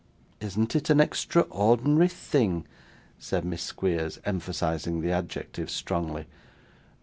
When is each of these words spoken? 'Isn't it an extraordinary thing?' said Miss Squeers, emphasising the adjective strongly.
'Isn't 0.39 0.75
it 0.75 0.89
an 0.89 0.99
extraordinary 0.99 2.07
thing?' 2.07 2.65
said 3.19 3.45
Miss 3.45 3.61
Squeers, 3.61 4.17
emphasising 4.25 5.01
the 5.01 5.11
adjective 5.11 5.69
strongly. 5.69 6.25